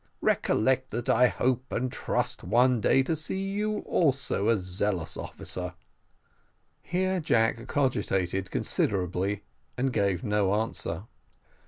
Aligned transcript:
Recollect 0.21 0.89
that 0.89 1.09
I 1.09 1.27
hope 1.27 1.71
and 1.71 1.91
trust 1.91 2.43
one 2.43 2.81
day 2.81 3.03
to 3.03 3.15
see 3.15 3.51
you 3.51 3.81
also 3.81 4.49
a 4.49 4.57
zealous 4.57 5.15
officer." 5.15 5.75
Here 6.81 7.19
Jack 7.19 7.67
cogitated 7.67 8.49
considerably, 8.49 9.43
and 9.77 9.93
gave 9.93 10.23
no 10.23 10.55
answer. 10.55 11.03